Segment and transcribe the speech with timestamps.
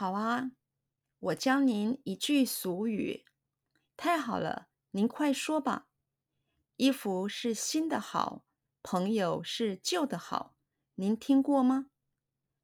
[0.00, 0.52] 好啊，
[1.18, 3.26] 我教您一句俗语。
[3.98, 5.88] 太好了，您快说吧。
[6.76, 8.46] 衣服是新的好，
[8.82, 10.56] 朋友是旧的好。
[10.94, 11.90] 您听过吗？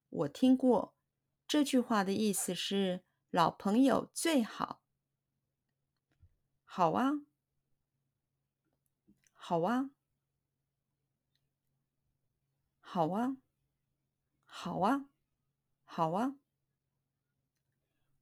[0.09, 0.97] 我听过。
[1.47, 4.83] 这句话的意思是老朋友最好。
[6.65, 7.21] 好啊，
[9.35, 9.91] 好啊，
[12.81, 13.37] 好啊，
[14.47, 15.11] 好啊，
[15.85, 16.37] 好啊。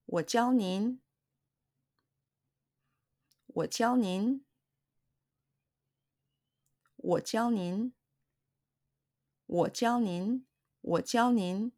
[0.07, 1.01] 我教您，
[3.47, 4.45] 我教您，
[6.97, 7.95] 我教您，
[9.47, 10.47] 我教您，
[10.83, 11.73] 我教您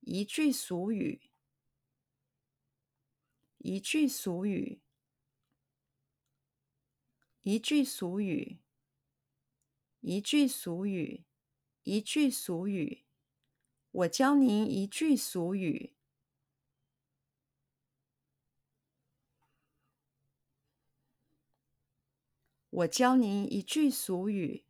[0.00, 1.30] 一句俗语，
[3.56, 4.82] 一句俗语，
[7.40, 8.60] 一句俗语，
[10.00, 11.24] 一句俗语，
[11.84, 13.06] 一句俗语。
[13.92, 15.96] 我教您一句俗语。
[22.70, 24.64] 我教您一句俗语。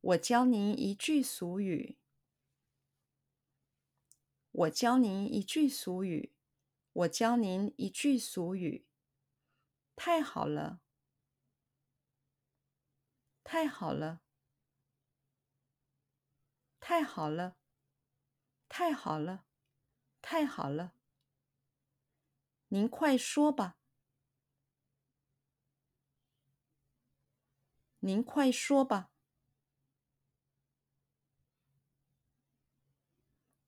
[0.00, 1.98] 我教您一句俗语。
[4.52, 6.32] 我教您一句俗语。
[6.92, 8.86] 我教您一句俗语。
[9.96, 10.80] 太好了！
[13.42, 14.22] 太好了！
[16.78, 17.56] 太好了！
[18.68, 19.44] 太好了！
[20.22, 20.99] 太好了！
[22.72, 23.76] 您快说吧。
[27.98, 29.10] 您快说吧。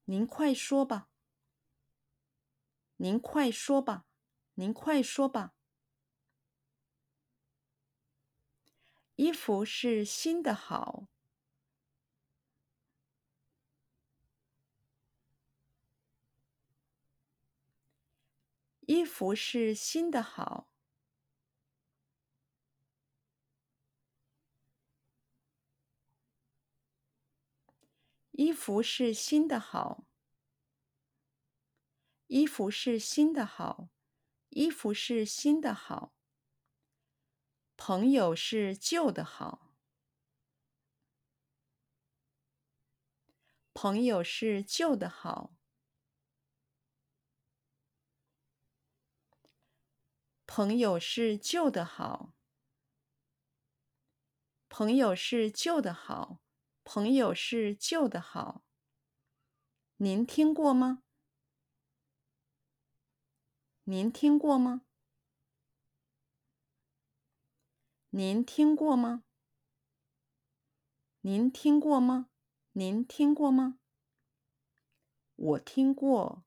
[0.05, 1.09] 您快说吧。
[2.99, 4.07] 您快说吧。
[4.55, 5.55] 您快说吧。
[9.17, 11.09] 衣服是新的好。
[18.87, 20.69] 衣服是新的好。
[28.33, 30.05] 衣服是新的好。
[32.27, 33.89] 衣服是新的好。
[34.49, 36.13] 衣服是新的好。
[37.77, 39.77] 朋友是旧的好。
[43.73, 45.62] 朋友是旧的好。
[50.55, 52.35] 朋友是旧的好，
[54.69, 56.43] 朋友是旧的好，
[56.85, 58.63] 朋友是旧的好。
[59.97, 61.05] 您听过吗？
[63.85, 64.83] 您听过吗？
[68.11, 69.25] 您听过吗？
[71.23, 72.29] 您听过吗？
[72.73, 73.79] 您听过吗？
[75.35, 76.45] 我听过，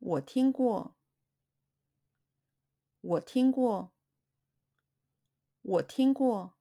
[0.00, 0.96] 我听过。
[3.04, 3.92] 我听过，
[5.60, 6.54] 我听过，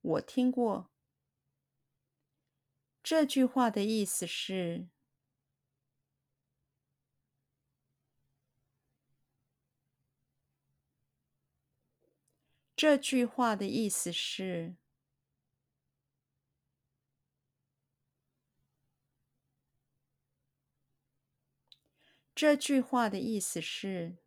[0.00, 0.90] 我听过。
[3.04, 4.88] 这句话的意思是，
[12.74, 14.74] 这句话的意思是，
[22.34, 24.25] 这句话的意思是。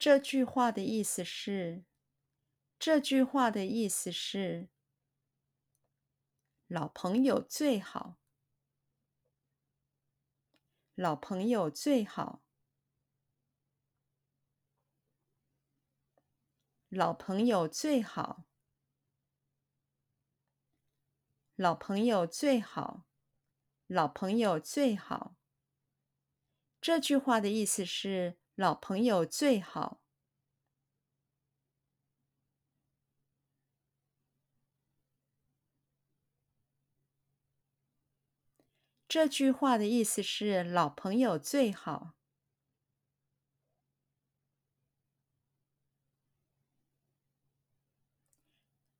[0.00, 1.84] 这句话的意思是，
[2.78, 4.70] 这句话的意思是，
[6.68, 8.16] 老朋友最好，
[10.94, 12.40] 老朋友最好，
[16.88, 18.46] 老朋友最好，
[21.56, 23.04] 老朋友最好，
[23.86, 25.36] 老朋友最好。
[26.80, 28.38] 这句话的意思是。
[28.60, 30.02] 老朋友最好。
[39.08, 42.12] 这句话的意思是老朋友最好。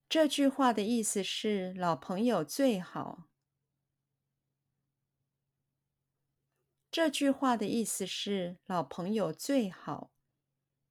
[0.08, 3.29] 这句话的意思是老朋友最好。
[6.90, 10.10] 这句话的意思是老朋友最好。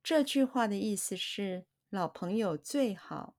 [0.01, 3.35] 这句话的意思是老朋友最好。